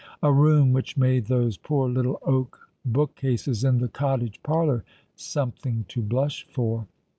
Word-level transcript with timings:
A 0.23 0.33
room 0.33 0.73
which 0.73 0.97
made 0.97 1.27
those 1.27 1.57
poor 1.59 1.87
little 1.87 2.17
oak 2.23 2.71
bookcases 2.83 3.63
in 3.63 3.77
the 3.77 3.87
cottage 3.87 4.41
parlour 4.41 4.83
something 5.15 5.85
to 5.89 6.01
blush 6.01 6.47
for. 6.49 6.87